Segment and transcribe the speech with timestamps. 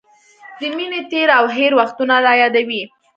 [0.59, 2.83] د مینې تېر او هېر وختونه رايادوي.